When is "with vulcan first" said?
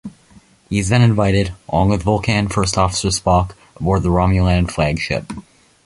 1.89-2.75